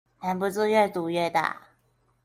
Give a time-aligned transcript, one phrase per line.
[0.19, 1.61] 忍不住越賭越大